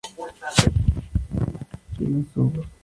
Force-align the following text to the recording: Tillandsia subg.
Tillandsia 1.93 2.23
subg. 2.33 2.65